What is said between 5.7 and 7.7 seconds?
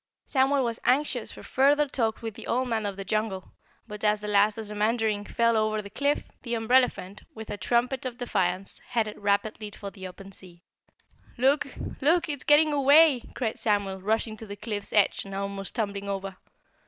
the cliff the umbrellaphant, with a